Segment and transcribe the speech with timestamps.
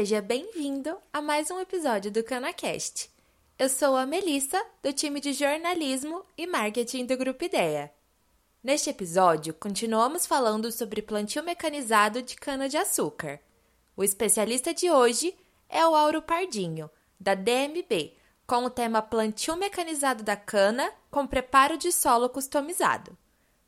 [0.00, 3.10] seja bem-vindo a mais um episódio do CanaCast.
[3.58, 7.92] Eu sou a Melissa, do time de jornalismo e marketing do Grupo Ideia.
[8.64, 13.40] Neste episódio, continuamos falando sobre plantio mecanizado de cana-de-açúcar.
[13.94, 15.36] O especialista de hoje
[15.68, 16.90] é o Auro Pardinho,
[17.20, 18.14] da DMB,
[18.46, 23.14] com o tema Plantio mecanizado da cana com preparo de solo customizado.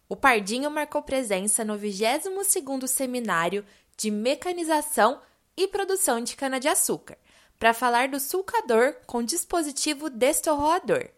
[0.09, 3.67] O Pardinho marcou presença no 22º Seminário
[3.99, 5.21] de Mecanização
[5.57, 7.17] e Produção de Cana-de-Açúcar,
[7.59, 11.09] para falar do sulcador com dispositivo destorroador.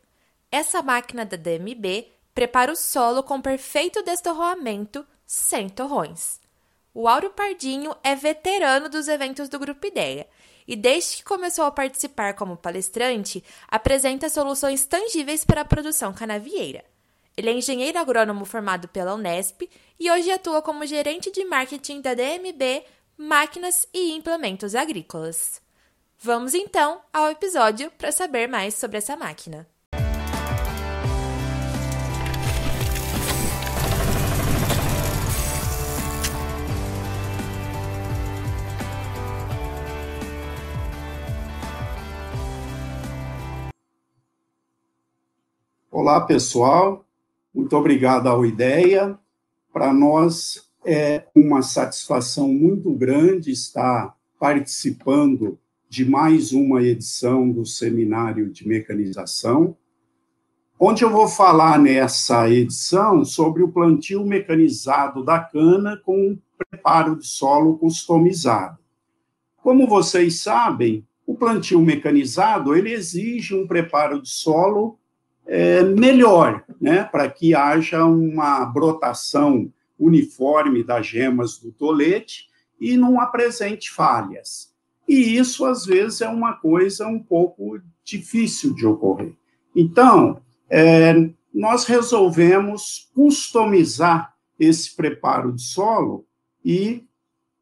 [0.50, 6.40] Essa máquina da DMB prepara o solo com perfeito destorroamento, sem torrões.
[6.92, 10.28] O Auro Pardinho é veterano dos eventos do Grupo Ideia
[10.66, 16.84] e, desde que começou a participar como palestrante, apresenta soluções tangíveis para a produção canavieira.
[17.36, 22.14] Ele é engenheiro agrônomo formado pela Unesp e hoje atua como gerente de marketing da
[22.14, 22.84] DMB
[23.16, 25.62] Máquinas e Implementos Agrícolas.
[26.18, 29.68] Vamos então ao episódio para saber mais sobre essa máquina.
[45.88, 47.04] Olá, pessoal.
[47.54, 49.16] Muito obrigado ao Ideia.
[49.72, 58.50] Para nós é uma satisfação muito grande estar participando de mais uma edição do Seminário
[58.50, 59.76] de Mecanização,
[60.78, 67.26] onde eu vou falar nessa edição sobre o plantio mecanizado da cana com preparo de
[67.26, 68.78] solo customizado.
[69.62, 74.98] Como vocês sabem, o plantio mecanizado ele exige um preparo de solo
[75.46, 82.48] é, melhor, né, para que haja uma brotação uniforme das gemas do tolete
[82.80, 84.72] e não apresente falhas.
[85.08, 89.34] E isso, às vezes, é uma coisa um pouco difícil de ocorrer.
[89.74, 96.26] Então, é, nós resolvemos customizar esse preparo de solo
[96.64, 97.04] e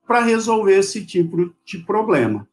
[0.06, 2.48] para resolver esse tipo de problema.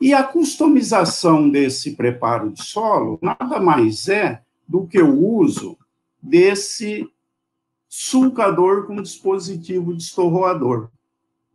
[0.00, 5.76] E a customização desse preparo de solo nada mais é do que o uso
[6.22, 7.08] desse
[7.88, 10.90] sulcador com dispositivo destorroador.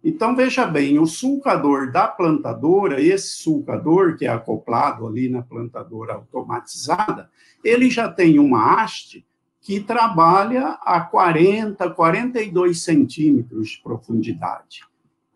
[0.04, 6.16] Então, veja bem, o sulcador da plantadora, esse sulcador que é acoplado ali na plantadora
[6.16, 7.30] automatizada,
[7.64, 9.26] ele já tem uma haste
[9.62, 14.82] que trabalha a 40, 42 centímetros de profundidade.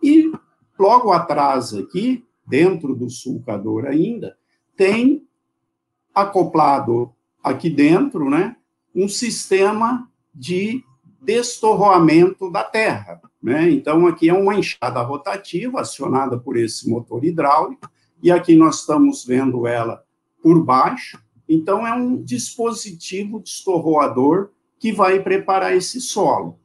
[0.04, 0.34] E
[0.78, 4.38] logo atrás aqui, dentro do sulcador ainda,
[4.76, 5.26] tem
[6.14, 8.58] acoplado aqui dentro, né,
[8.94, 10.84] um sistema de
[11.22, 13.22] destorroamento da terra.
[13.42, 13.72] Né?
[13.72, 17.90] Então, aqui é uma enxada rotativa acionada por esse motor hidráulico,
[18.22, 20.04] e aqui nós estamos vendo ela
[20.42, 21.22] por baixo.
[21.48, 26.60] Então, é um dispositivo destorroador que vai preparar esse solo.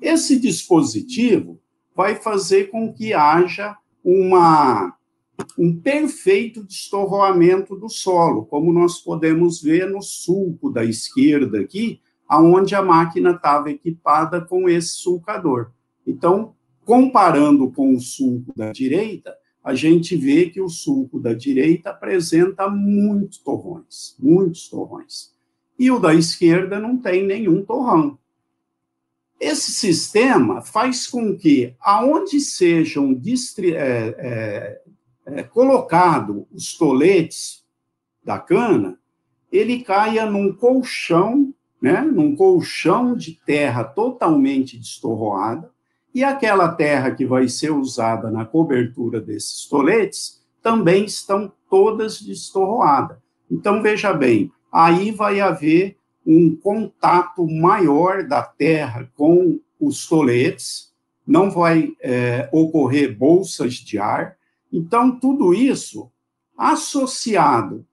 [0.00, 1.60] Esse dispositivo
[1.94, 4.94] vai fazer com que haja uma
[5.56, 12.74] um perfeito destorroamento do solo, como nós podemos ver no sulco da esquerda aqui, aonde
[12.74, 15.70] a máquina estava equipada com esse sulcador.
[16.06, 19.34] Então, comparando com o sulco da direita,
[19.64, 25.32] a gente vê que o sulco da direita apresenta muitos torrões, muitos torrões.
[25.78, 28.18] E o da esquerda não tem nenhum torrão.
[29.40, 33.20] Esse sistema faz com que, aonde sejam
[33.58, 34.82] é, é,
[35.26, 37.64] é, colocado os toletes
[38.24, 38.98] da cana,
[39.52, 41.47] ele caia num colchão,
[41.80, 45.70] né, num colchão de terra totalmente destorroada,
[46.14, 53.18] e aquela terra que vai ser usada na cobertura desses toletes também estão todas destorroadas.
[53.50, 55.96] Então, veja bem, aí vai haver
[56.26, 60.92] um contato maior da terra com os toletes,
[61.26, 64.38] não vai é, ocorrer bolsas de ar,
[64.72, 66.10] então, tudo isso
[66.56, 67.86] associado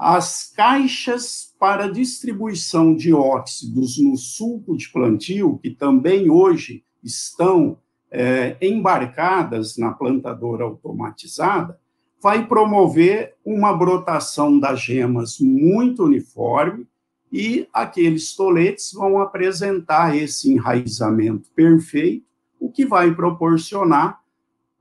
[0.00, 7.76] às caixas para distribuição de óxidos no sulco de plantio, que também hoje estão
[8.10, 11.78] é, embarcadas na plantadora automatizada,
[12.22, 16.86] vai promover uma brotação das gemas muito uniforme
[17.30, 22.24] e aqueles toletes vão apresentar esse enraizamento perfeito,
[22.58, 24.19] o que vai proporcionar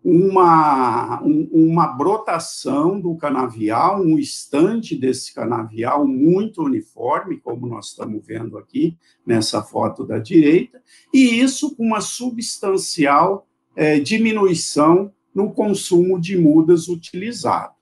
[0.04, 8.58] uma, uma brotação do canavial, um estante desse canavial muito uniforme, como nós estamos vendo
[8.58, 10.82] aqui nessa foto da direita,
[11.14, 17.74] e isso com uma substancial é, diminuição no consumo de mudas utilizado.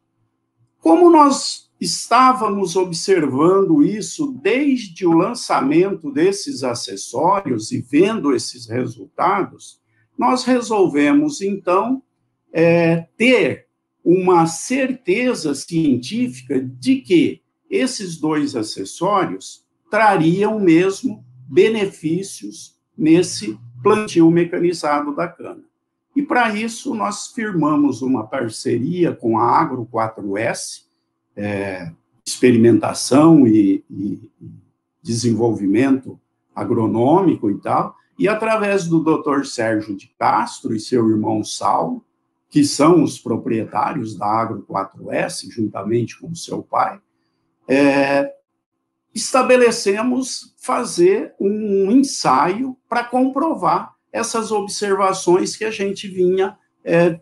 [0.79, 9.79] Como nós estávamos observando isso desde o lançamento desses acessórios e vendo esses resultados,
[10.17, 12.01] nós resolvemos, então,
[12.59, 13.68] é, ter
[14.04, 25.27] uma certeza científica de que esses dois acessórios trariam mesmo benefícios nesse plantio mecanizado da
[25.27, 25.63] cana.
[26.15, 30.86] E para isso nós firmamos uma parceria com a Agro 4S,
[31.36, 31.92] é,
[32.25, 34.31] experimentação e, e,
[35.04, 36.19] desenvolvimento
[36.56, 39.45] agronômico e tal, e através do Dr.
[39.45, 42.04] Sérgio de Castro e seu irmão Saulo,
[42.49, 46.99] que são os proprietários da Agro 4S, juntamente com seu pai,
[47.67, 48.33] é,
[49.13, 57.19] estabelecemos fazer um ensaio para comprovar essas observações que a gente vinha é,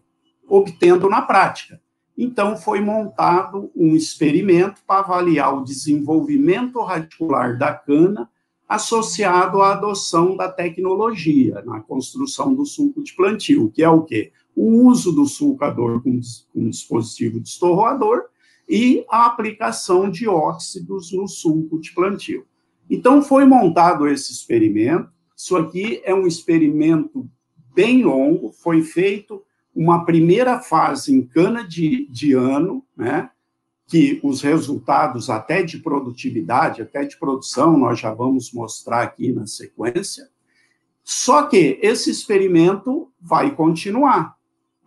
[0.47, 1.81] obtendo na prática.
[2.17, 8.29] Então, foi montado um experimento para avaliar o desenvolvimento radicular da cana
[8.67, 14.31] associado à adoção da tecnologia na construção do sulco de plantio, que é o quê?
[14.55, 16.19] O uso do sulcador com,
[16.53, 18.23] com dispositivo destorroador
[18.67, 22.45] e a aplicação de óxidos no sulco de plantio.
[22.89, 25.09] Então, foi montado esse experimento.
[25.35, 27.29] Isso aqui é um experimento
[27.73, 29.43] bem longo, foi feito
[29.75, 33.29] uma primeira fase em cana de, de ano, né?
[33.87, 39.45] que os resultados até de produtividade, até de produção, nós já vamos mostrar aqui na
[39.45, 40.27] sequência.
[41.03, 44.34] Só que esse experimento vai continuar.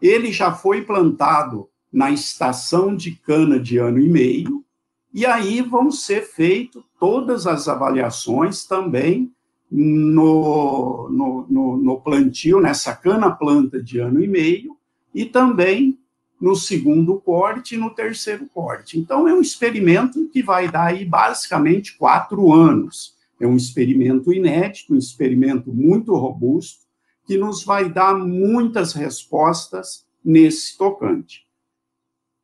[0.01, 4.65] Ele já foi plantado na estação de cana de ano e meio,
[5.13, 9.33] e aí vão ser feitas todas as avaliações também
[9.71, 14.77] no, no, no, no plantio, nessa cana planta de ano e meio,
[15.15, 15.99] e também
[16.41, 18.99] no segundo corte e no terceiro corte.
[18.99, 23.17] Então, é um experimento que vai dar aí basicamente quatro anos.
[23.41, 26.87] É um experimento inédito, um experimento muito robusto,
[27.29, 31.47] que nos vai dar muitas respostas nesse tocante.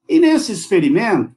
[0.06, 1.34] E nesse experimento,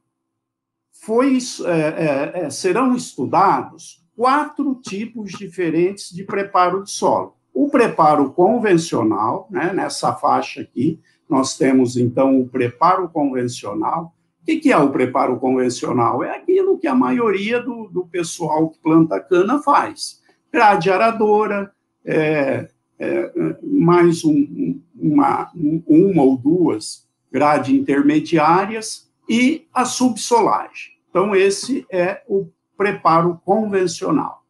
[0.92, 7.38] foi, é, é, é, serão estudados quatro tipos diferentes de preparo de solo.
[7.54, 11.00] O preparo convencional, né, nessa faixa aqui,
[11.30, 14.14] nós temos, então, o preparo convencional.
[14.42, 16.22] O que é o preparo convencional?
[16.22, 20.22] É aquilo que a maioria do, do pessoal que planta cana faz.
[20.52, 21.72] Grade aradora,
[22.06, 30.94] é, é, mais um, uma, uma ou duas grade intermediárias e a subsolagem.
[31.10, 32.48] Então, esse é o
[32.78, 34.44] preparo convencional.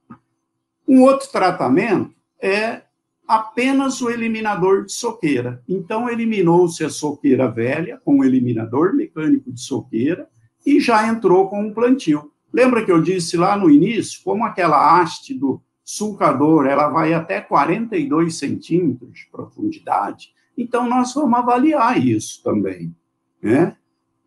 [0.88, 2.82] Um outro tratamento é
[3.28, 5.62] apenas o eliminador de soqueira.
[5.68, 10.30] Então, eliminou-se a soqueira velha com o eliminador mecânico de soqueira
[10.66, 12.32] e já entrou com um plantio.
[12.54, 17.40] Lembra que eu disse lá no início, como aquela haste do sulcador, ela vai até
[17.40, 22.94] 42 centímetros de profundidade, então nós vamos avaliar isso também,
[23.42, 23.78] né?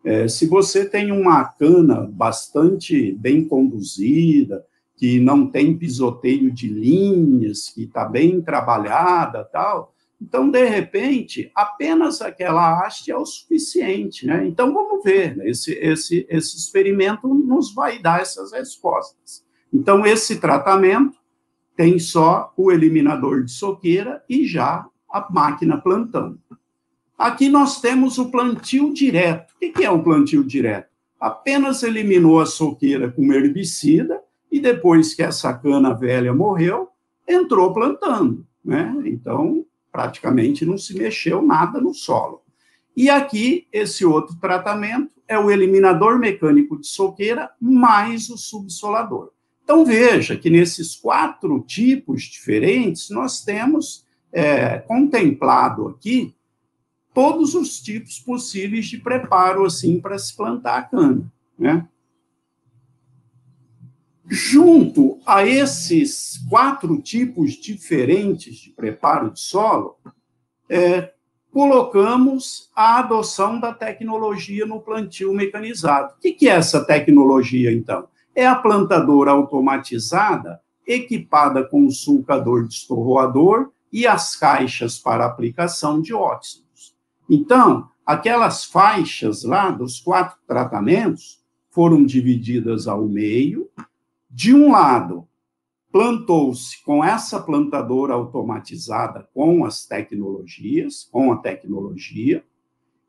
[0.03, 4.65] É, se você tem uma cana bastante bem conduzida,
[4.97, 9.93] que não tem pisoteio de linhas, que está bem trabalhada, tal.
[10.19, 14.47] Então, de repente, apenas aquela haste é o suficiente, né?
[14.47, 15.47] Então, vamos ver, né?
[15.47, 19.45] esse, esse, esse experimento nos vai dar essas respostas.
[19.71, 21.20] Então, esse tratamento
[21.81, 26.39] tem só o eliminador de soqueira e já a máquina plantando.
[27.17, 29.55] Aqui nós temos o plantio direto.
[29.55, 30.91] O que é o plantio direto?
[31.19, 34.21] Apenas eliminou a soqueira com herbicida
[34.51, 36.89] e depois que essa cana velha morreu,
[37.27, 38.95] entrou plantando, né?
[39.05, 42.43] Então, praticamente não se mexeu nada no solo.
[42.95, 49.31] E aqui, esse outro tratamento é o eliminador mecânico de soqueira mais o subsolador.
[49.71, 56.35] Então, veja que nesses quatro tipos diferentes, nós temos é, contemplado aqui
[57.13, 61.87] todos os tipos possíveis de preparo, assim, para se plantar a cana, né?
[64.27, 69.95] Junto a esses quatro tipos diferentes de preparo de solo,
[70.67, 71.13] é,
[71.49, 76.15] colocamos a adoção da tecnologia no plantio mecanizado.
[76.15, 78.10] O que é essa tecnologia, então?
[78.33, 86.13] É a plantadora automatizada, equipada com o sulcador destorroador e as caixas para aplicação de
[86.13, 86.95] óxidos.
[87.29, 93.69] Então, aquelas faixas lá dos quatro tratamentos foram divididas ao meio
[94.29, 95.27] de um lado,
[95.91, 102.43] plantou-se com essa plantadora automatizada, com as tecnologias, com a tecnologia,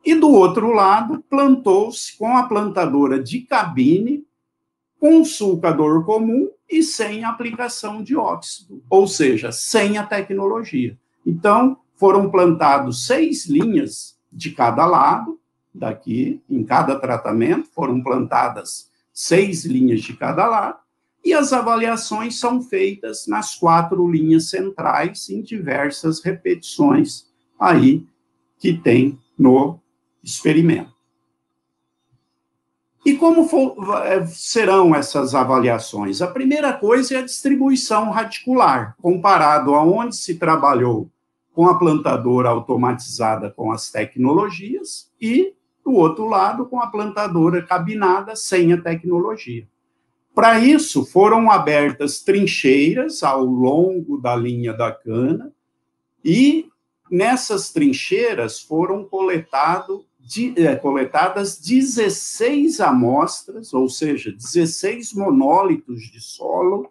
[0.05, 4.25] E do outro lado, plantou-se com a plantadora de cabine,
[5.03, 10.97] com sulcador comum e sem aplicação de óxido, ou seja, sem a tecnologia.
[11.27, 15.41] Então, foram plantados seis linhas de cada lado,
[15.75, 20.79] daqui, em cada tratamento, foram plantadas seis linhas de cada lado,
[21.25, 27.27] e as avaliações são feitas nas quatro linhas centrais, em diversas repetições
[27.59, 28.07] aí
[28.57, 29.81] que tem no
[30.23, 30.92] experimento.
[33.05, 36.23] E como for, é, serão essas avaliações?
[36.23, 41.11] A primeira coisa é a distribuição radicular, comparado a onde se trabalhou
[41.53, 45.53] com a plantadora automatizada com as tecnologias e,
[45.85, 49.67] do outro lado, com a plantadora cabinada sem a tecnologia.
[50.35, 55.53] Para isso, foram abertas trincheiras ao longo da linha da cana
[56.25, 56.69] e
[57.11, 66.91] nessas trincheiras foram coletado de, é, coletadas 16 amostras, ou seja, 16 monólitos de solo,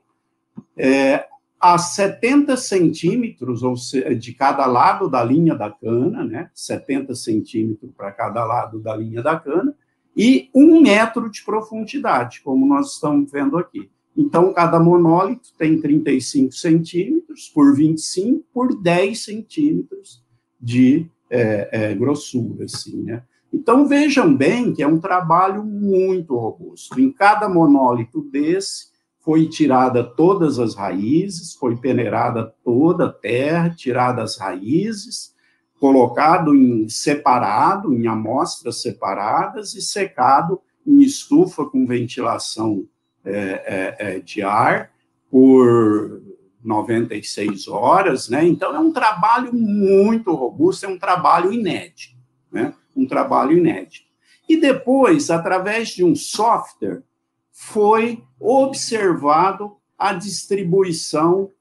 [0.78, 1.26] é,
[1.60, 6.52] a 70 centímetros ou seja, de cada lado da linha da cana, né?
[6.54, 9.76] 70 centímetros para cada lado da linha da cana,
[10.16, 13.90] e um metro de profundidade, como nós estamos vendo aqui.
[14.16, 20.24] Então, cada monólito tem 35 centímetros por 25 por 10 centímetros
[20.60, 23.24] de é, é, grossura, assim, né?
[23.54, 27.00] Então, vejam bem que é um trabalho muito robusto.
[27.00, 34.24] Em cada monólito desse, foi tirada todas as raízes, foi peneirada toda a terra, tirada
[34.24, 35.34] as raízes,
[35.80, 42.86] colocado em separado, em amostras separadas e secado em estufa com ventilação
[43.24, 44.92] é, é, é de ar
[45.30, 46.22] por
[46.64, 48.46] 96 horas, né?
[48.46, 52.16] Então é um trabalho muito robusto, é um trabalho inédito,
[52.52, 52.74] né?
[52.96, 54.06] Um trabalho inédito.
[54.48, 57.04] E depois, através de um software,
[57.52, 61.52] foi observado a distribuição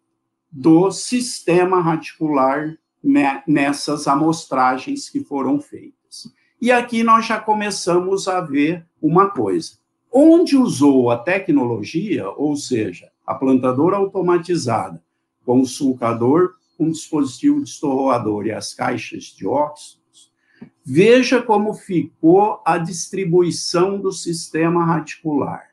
[0.51, 2.77] do sistema radicular
[3.47, 6.33] nessas amostragens que foram feitas.
[6.61, 9.79] E aqui nós já começamos a ver uma coisa.
[10.13, 15.01] Onde usou a tecnologia, ou seja, a plantadora automatizada,
[15.45, 20.33] com o sulcador, um dispositivo destorroador e as caixas de óxidos,
[20.85, 25.69] veja como ficou a distribuição do sistema radicular.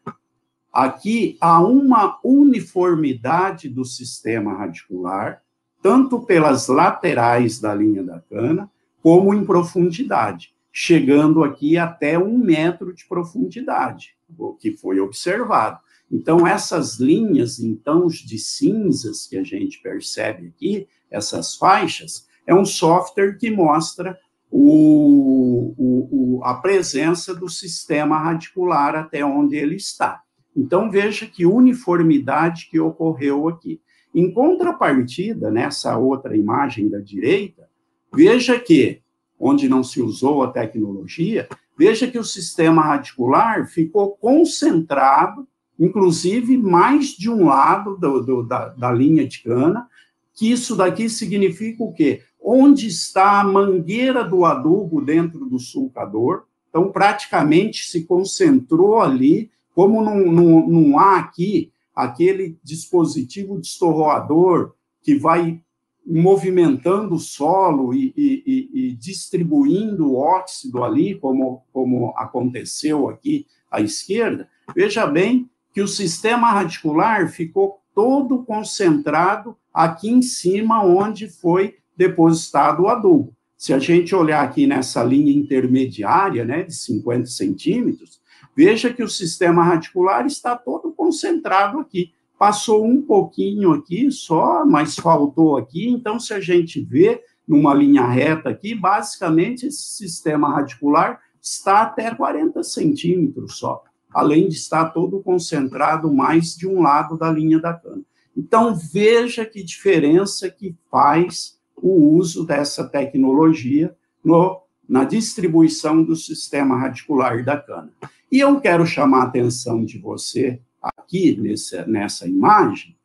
[0.71, 5.41] Aqui há uma uniformidade do sistema radicular,
[5.81, 8.69] tanto pelas laterais da linha da cana,
[9.01, 15.79] como em profundidade, chegando aqui até um metro de profundidade, o que foi observado.
[16.11, 22.65] Então, essas linhas tons de cinzas que a gente percebe aqui, essas faixas, é um
[22.65, 24.17] software que mostra
[24.49, 30.21] o, o, o, a presença do sistema radicular até onde ele está.
[30.55, 33.81] Então, veja que uniformidade que ocorreu aqui.
[34.15, 37.69] Em contrapartida, nessa outra imagem da direita,
[38.13, 39.01] veja que,
[39.37, 41.47] onde não se usou a tecnologia,
[41.77, 45.47] veja que o sistema radicular ficou concentrado
[45.79, 49.87] inclusive mais de um lado do, do, da, da linha de cana,
[50.33, 52.21] que isso daqui significa o quê?
[52.39, 60.03] Onde está a mangueira do adubo dentro do sulcador, então praticamente se concentrou ali, como
[60.03, 65.59] não, não, não há aqui aquele dispositivo destorroador que vai
[66.05, 73.81] movimentando o solo e, e, e, distribuindo o óxido ali, como, como aconteceu aqui à
[73.81, 81.75] esquerda, veja bem que o sistema radicular ficou todo concentrado aqui em cima, onde foi
[81.95, 83.31] depositado o adubo.
[83.55, 88.19] Se a gente olhar aqui nessa linha intermediária, né, de 50 centímetros,
[88.55, 92.11] veja que o sistema radicular está todo concentrado aqui.
[92.39, 95.87] Passou um pouquinho aqui só, mas faltou aqui.
[95.87, 102.15] Então, se a gente vê numa linha reta aqui, basicamente esse sistema radicular está até
[102.15, 103.83] 40 centímetros só
[104.13, 108.03] além de estar todo concentrado mais de um lado da linha da cana.
[108.35, 116.77] Então, veja que diferença que faz o uso dessa tecnologia no, na distribuição do sistema
[116.77, 117.91] radicular da cana.
[118.31, 122.95] E eu quero chamar a atenção de você aqui nessa, nessa imagem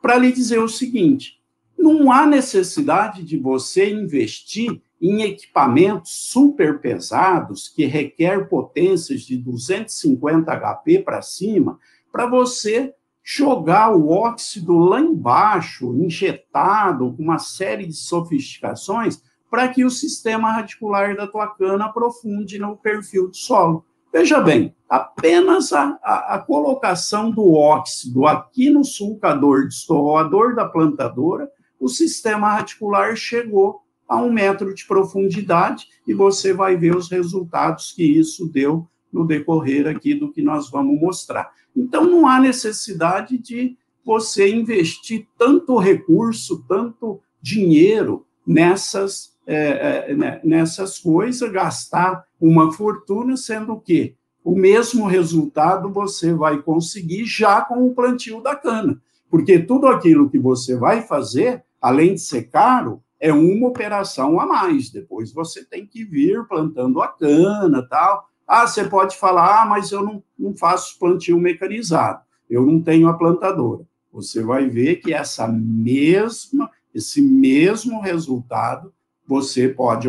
[0.00, 1.40] para lhe dizer o seguinte:
[1.78, 10.52] não há necessidade de você investir em equipamentos super pesados que requer potências de 250
[10.52, 11.78] HP para cima,
[12.12, 19.84] para você jogar o óxido lá embaixo, injetado, com uma série de sofisticações, para que
[19.84, 23.84] o sistema radicular da tua cana aprofunde no perfil do solo.
[24.12, 31.48] Veja bem, apenas a, a, a colocação do óxido aqui no sulcador destorroador da plantadora,
[31.78, 37.92] o sistema radicular chegou a um metro de profundidade e você vai ver os resultados
[37.92, 41.52] que isso deu no decorrer aqui do que nós vamos mostrar.
[41.76, 50.40] Então, não há necessidade de você investir tanto recurso, tanto dinheiro nessas, é, é, né,
[50.42, 57.86] nessas coisas, gastar uma fortuna, sendo que o mesmo resultado você vai conseguir já com
[57.86, 59.00] o plantio da cana.
[59.30, 64.46] Porque tudo aquilo que você vai fazer, além de ser caro, é uma operação a
[64.46, 64.90] mais.
[64.90, 68.28] Depois você tem que vir plantando a cana tal.
[68.48, 73.06] Ah, você pode falar, ah, mas eu não, não faço plantio mecanizado, eu não tenho
[73.06, 73.86] a plantadora.
[74.12, 78.92] Você vai ver que essa mesma, esse mesmo resultado
[79.24, 80.08] você pode,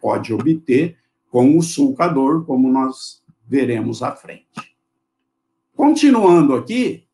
[0.00, 0.96] pode obter
[1.30, 4.46] com o sulcador, como nós veremos à frente.
[5.74, 7.05] Continuando aqui,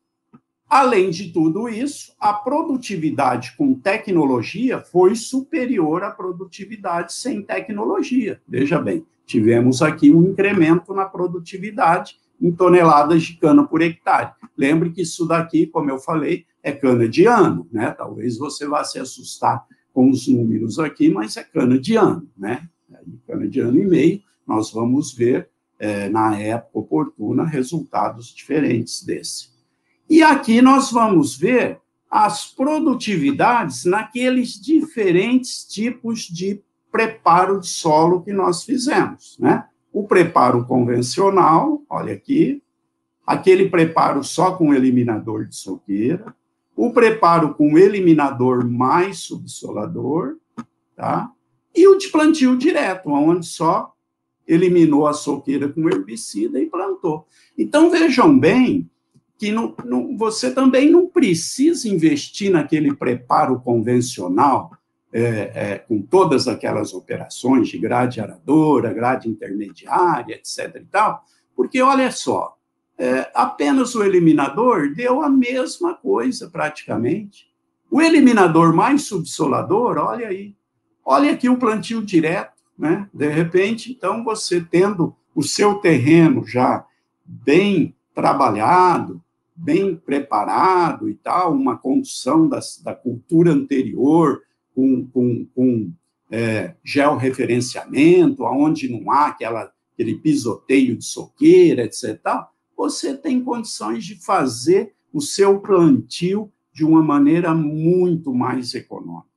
[0.73, 8.41] além de tudo isso, a produtividade com tecnologia foi superior à produtividade sem tecnologia.
[8.47, 14.31] Veja bem, tivemos aqui um incremento na produtividade em toneladas de cana por hectare.
[14.57, 17.91] Lembre que isso daqui, como eu falei, é cana de ano, né?
[17.91, 19.63] Talvez você vá se assustar
[19.93, 22.67] com os números aqui, mas é cana de ano, né?
[23.27, 29.52] Cana de ano e meio, nós vamos ver é, na época oportuna resultados diferentes desse.
[30.09, 31.79] E aqui nós vamos ver
[32.09, 39.65] as produtividades naqueles diferentes tipos de preparo de solo que nós fizemos, né?
[39.91, 42.61] O preparo convencional, olha aqui,
[43.25, 46.35] aquele preparo só com eliminador de soqueira,
[46.75, 50.37] o preparo com eliminador mais subsolador,
[50.95, 51.31] tá?
[51.75, 53.91] E o de plantio direto, onde só
[54.47, 57.25] eliminou a soqueira com herbicida e plantou.
[57.57, 58.89] Então vejam bem
[59.43, 64.71] que no, no, você também não precisa investir naquele preparo convencional
[65.11, 70.77] é, é, com todas aquelas operações de grade aradora, grade intermediária, etc.
[70.77, 71.25] e tal,
[71.57, 72.55] porque olha só,
[72.97, 77.51] é, apenas o eliminador deu a mesma coisa praticamente.
[77.91, 80.55] O eliminador mais subsolador, olha aí,
[81.03, 83.09] olha aqui o plantio direto, né?
[83.13, 86.85] De repente, então você tendo o seu terreno já
[87.25, 89.22] bem trabalhado,
[89.55, 94.41] bem preparado e tal, uma condução da cultura anterior,
[94.73, 95.91] com, com, com
[96.31, 102.19] é, georreferenciamento, onde não há aquela, aquele pisoteio de soqueira, etc.
[102.75, 109.31] Você tem condições de fazer o seu plantio de uma maneira muito mais econômica.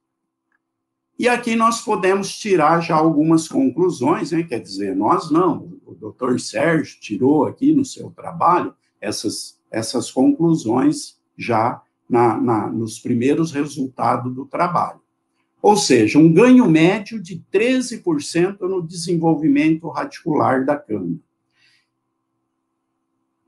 [1.19, 4.43] E aqui nós podemos tirar já algumas conclusões, né?
[4.43, 11.19] quer dizer, nós não, o doutor Sérgio tirou aqui no seu trabalho essas, essas conclusões
[11.37, 15.01] já na, na, nos primeiros resultados do trabalho.
[15.61, 21.17] Ou seja, um ganho médio de 13% no desenvolvimento radicular da cana.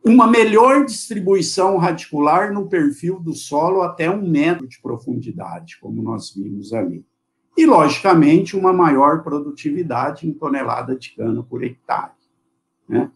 [0.05, 6.35] Uma melhor distribuição radicular no perfil do solo até um metro de profundidade, como nós
[6.35, 7.05] vimos ali.
[7.57, 12.13] E, logicamente, uma maior produtividade em tonelada de cana por hectare.
[12.89, 13.11] Né?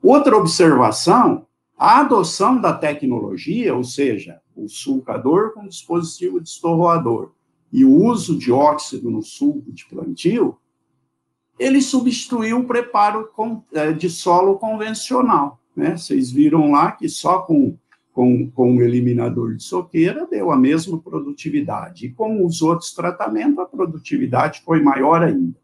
[0.00, 1.47] Outra observação,
[1.78, 7.30] a adoção da tecnologia, ou seja, o sulcador com dispositivo destorroador,
[7.72, 10.58] e o uso de óxido no sulco de plantio,
[11.58, 13.28] ele substituiu o preparo
[13.72, 15.60] é, de solo convencional.
[15.76, 15.96] Né?
[15.96, 17.76] Vocês viram lá que só com,
[18.12, 22.06] com, com o eliminador de soqueira deu a mesma produtividade.
[22.06, 25.56] E com os outros tratamentos, a produtividade foi maior ainda.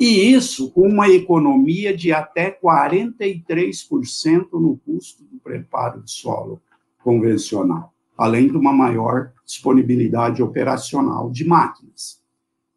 [0.00, 6.60] E isso com uma economia de até 43% no custo do preparo de solo
[7.04, 12.20] convencional além de uma maior disponibilidade operacional de máquinas.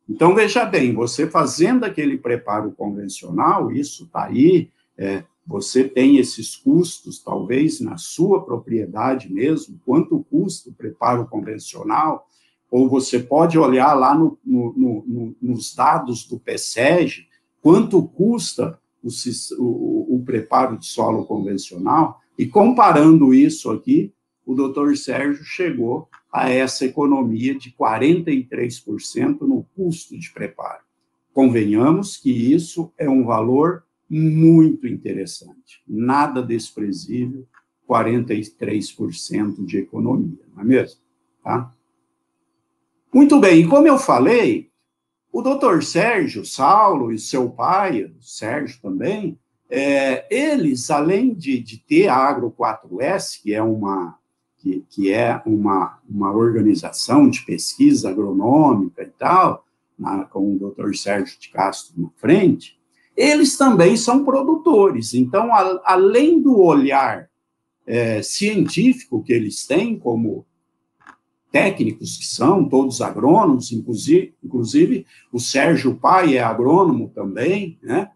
[0.07, 6.55] Então, veja bem, você fazendo aquele preparo convencional, isso está aí, é, você tem esses
[6.55, 12.25] custos, talvez, na sua propriedade mesmo, quanto custa o preparo convencional,
[12.73, 14.73] ou você pode olhar lá no, no,
[15.05, 17.27] no, nos dados do PSEG,
[17.61, 19.09] quanto custa o,
[19.59, 24.11] o, o preparo de solo convencional, e comparando isso aqui,
[24.43, 30.81] o doutor Sérgio chegou a essa economia de 43% no custo de preparo.
[31.31, 37.45] Convenhamos que isso é um valor muito interessante, nada desprezível,
[37.87, 40.99] 43% de economia, não é mesmo?
[41.43, 41.71] Tá?
[43.13, 44.71] Muito bem, e como eu falei,
[45.31, 51.77] O doutor Sérgio Saulo e seu pai, o Sérgio também, é, eles, além de, de
[51.77, 54.17] ter a Agro 4S, que é uma,
[54.57, 59.65] que, que é uma, uma organização de pesquisa agronômica e tal,
[59.97, 62.79] na, com o doutor Sérgio de Castro na frente,
[63.17, 65.13] eles também são produtores.
[65.13, 67.29] Então, a, além do olhar
[67.85, 70.45] é, científico que eles têm como
[71.53, 78.09] técnicos que são, todos agrônomos, inclusive, inclusive o Sérgio Pai é agrônomo também, né?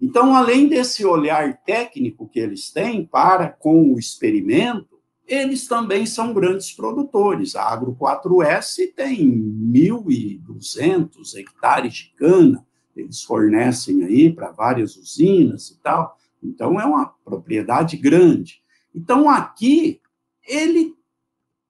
[0.00, 6.32] Então, além desse olhar técnico que eles têm para com o experimento, eles também são
[6.32, 7.56] grandes produtores.
[7.56, 15.80] A Agro 4S tem 1.200 hectares de cana, eles fornecem aí para várias usinas e
[15.80, 16.16] tal.
[16.40, 18.62] Então, é uma propriedade grande.
[18.94, 20.00] Então, aqui,
[20.46, 20.94] ele,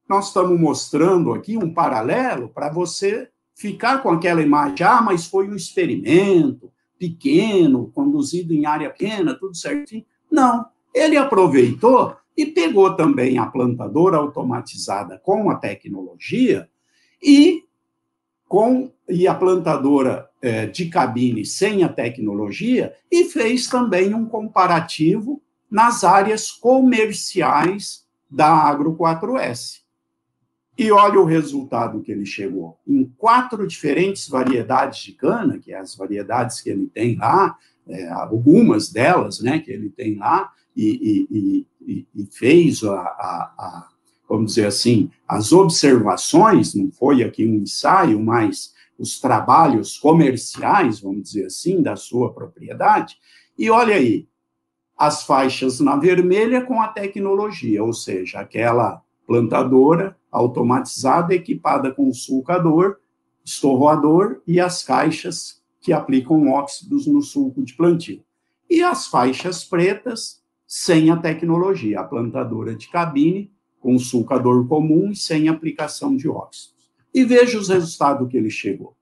[0.08, 5.48] nós estamos mostrando aqui um paralelo para você ficar com aquela imagem, ah, mas foi
[5.48, 10.04] um experimento, pequeno, conduzido em área pequena, tudo certinho.
[10.30, 16.68] Não, ele aproveitou e pegou também a plantadora automatizada com a tecnologia
[17.22, 17.64] e
[18.48, 25.42] com e a plantadora é, de cabine sem a tecnologia e fez também um comparativo
[25.70, 29.81] nas áreas comerciais da Agro 4S.
[30.76, 32.78] E olha o resultado que ele chegou.
[32.86, 37.56] Em quatro diferentes variedades de cana, que é as variedades que ele tem lá,
[37.86, 43.54] é, algumas delas, né, que ele tem lá, e, e, e, e fez a, a,
[43.58, 43.88] a,
[44.28, 51.24] vamos dizer assim, as observações, não foi aqui um ensaio, mas os trabalhos comerciais, vamos
[51.24, 53.16] dizer assim, da sua propriedade.
[53.58, 54.26] E olha aí,
[54.96, 62.96] as faixas na vermelha com a tecnologia, ou seja, aquela plantadora automatizada equipada com sulcador,
[63.44, 68.24] estorroador e as caixas que aplicam óxidos no sulco de plantio.
[68.70, 75.16] E as faixas pretas sem a tecnologia, a plantadora de cabine com sulcador comum e
[75.16, 76.72] sem aplicação de óxidos.
[77.12, 78.96] E veja os resultados que ele chegou.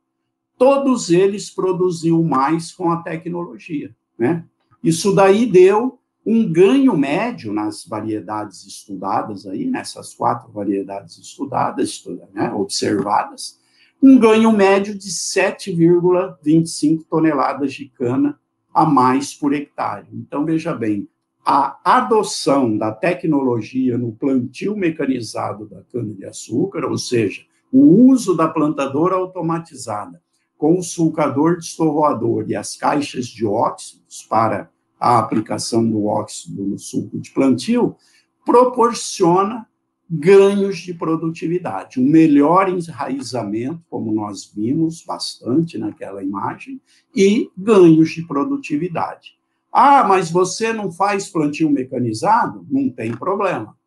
[0.58, 4.44] Todos eles produziu mais com a tecnologia, né?
[4.82, 12.52] Isso daí deu um ganho médio nas variedades estudadas aí, nessas quatro variedades estudadas, né,
[12.52, 13.59] observadas,
[14.02, 18.38] um ganho médio de 7,25 toneladas de cana
[18.72, 20.06] a mais por hectare.
[20.12, 21.09] Então, veja bem,
[21.44, 29.16] a adoção da tecnologia no plantio mecanizado da cana-de-açúcar, ou seja, o uso da plantadora
[29.16, 30.22] automatizada
[30.56, 36.78] com o sulcador destorroador e as caixas de óxidos para a aplicação do óxido no
[36.78, 37.96] suco de plantio,
[38.44, 39.66] proporciona
[40.12, 46.80] ganhos de produtividade, um melhor enraizamento, como nós vimos bastante naquela imagem,
[47.14, 49.38] e ganhos de produtividade.
[49.72, 52.66] Ah, mas você não faz plantio mecanizado?
[52.68, 53.78] Não tem problema.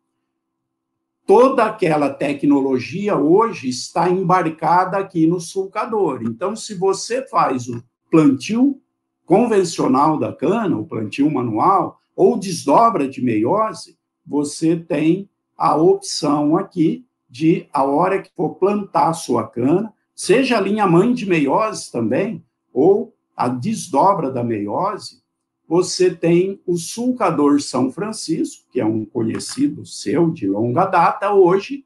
[1.26, 6.22] Toda aquela tecnologia hoje está embarcada aqui no sulcador.
[6.22, 8.80] Então, se você faz o plantio
[9.26, 17.04] convencional da cana, o plantio manual, ou desdobra de meiose, você tem a opção aqui
[17.28, 21.90] de, a hora que for plantar a sua cana, seja a linha mãe de meiose
[21.90, 25.22] também, ou a desdobra da meiose,
[25.66, 31.84] você tem o sulcador São Francisco, que é um conhecido seu de longa data, hoje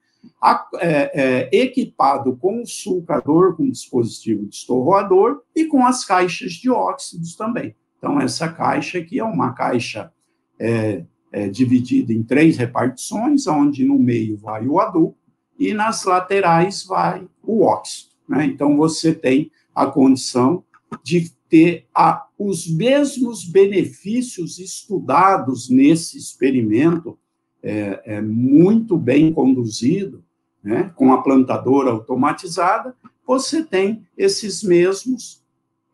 [0.76, 6.70] é, é, equipado com o sulcador, com dispositivo de estorroador e com as caixas de
[6.70, 7.74] óxidos também.
[7.98, 10.12] Então, essa caixa aqui é uma caixa
[10.58, 15.16] é, é, dividida em três repartições, onde no meio vai o adubo
[15.58, 18.10] e nas laterais vai o óxido.
[18.28, 18.46] Né?
[18.46, 20.64] Então, você tem a condição
[21.02, 27.18] de ter a, os mesmos benefícios estudados nesse experimento
[27.62, 30.22] é, é muito bem conduzido,
[30.62, 32.94] né, com a plantadora automatizada,
[33.26, 35.44] você tem esses mesmos,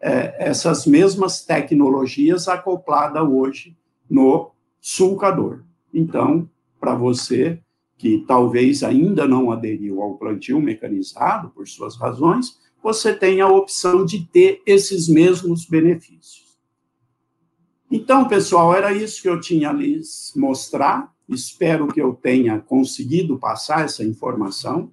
[0.01, 3.77] é, essas mesmas tecnologias acopladas hoje
[4.09, 5.63] no sulcador.
[5.93, 6.49] Então,
[6.81, 7.61] para você
[7.97, 14.05] que talvez ainda não aderiu ao plantio mecanizado, por suas razões, você tem a opção
[14.05, 16.59] de ter esses mesmos benefícios.
[17.91, 21.14] Então, pessoal, era isso que eu tinha a lhes mostrar.
[21.29, 24.93] Espero que eu tenha conseguido passar essa informação.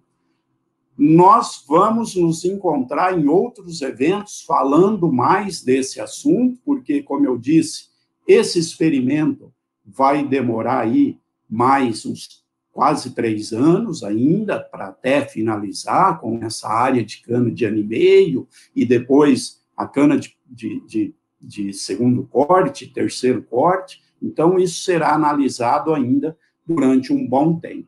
[0.98, 7.90] Nós vamos nos encontrar em outros eventos falando mais desse assunto, porque, como eu disse,
[8.28, 9.54] esse experimento
[9.86, 12.42] vai demorar aí mais uns
[12.72, 17.84] quase três anos ainda, para até finalizar com essa área de cana de ano e
[17.84, 24.02] meio, e depois a cana de, de, de, de segundo corte, terceiro corte.
[24.22, 27.88] Então, isso será analisado ainda durante um bom tempo.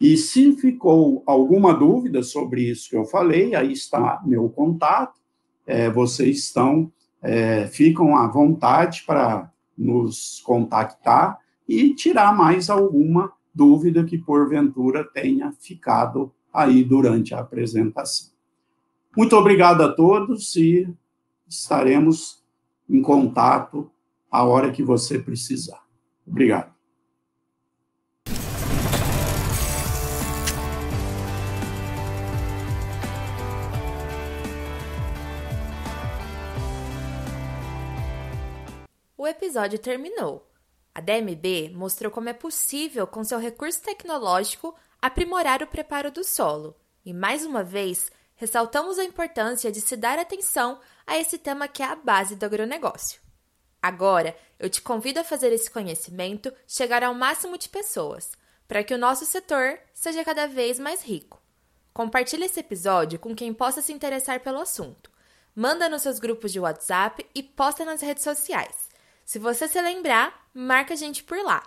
[0.00, 5.18] E se ficou alguma dúvida sobre isso que eu falei, aí está meu contato.
[5.66, 14.04] É, vocês estão, é, ficam à vontade para nos contactar e tirar mais alguma dúvida
[14.04, 18.28] que porventura tenha ficado aí durante a apresentação.
[19.16, 20.88] Muito obrigado a todos e
[21.48, 22.42] estaremos
[22.88, 23.90] em contato
[24.30, 25.82] a hora que você precisar.
[26.26, 26.78] Obrigado.
[39.16, 40.48] O episódio terminou.
[40.94, 46.76] A DMB mostrou como é possível, com seu recurso tecnológico, aprimorar o preparo do solo.
[47.04, 51.82] E mais uma vez, ressaltamos a importância de se dar atenção a esse tema que
[51.82, 53.27] é a base do agronegócio.
[53.82, 58.32] Agora, eu te convido a fazer esse conhecimento chegar ao máximo de pessoas,
[58.66, 61.40] para que o nosso setor seja cada vez mais rico.
[61.94, 65.10] Compartilhe esse episódio com quem possa se interessar pelo assunto.
[65.54, 68.88] Manda nos seus grupos de WhatsApp e posta nas redes sociais.
[69.24, 71.62] Se você se lembrar, marca a gente por lá.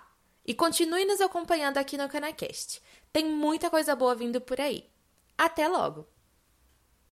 [0.45, 2.81] E continue nos acompanhando aqui no Canacast.
[3.11, 4.89] Tem muita coisa boa vindo por aí.
[5.37, 6.07] Até logo!